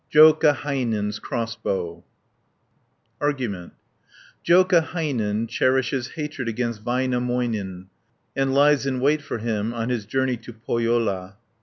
[0.11, 2.03] JOUKAHAINEN'S CROSSBOW
[3.21, 3.73] Argument
[4.43, 7.85] Joukahainen cherishes hatred against Väinämöinen
[8.35, 11.37] and lies in wait for him on his journey to Pohjola (1 78).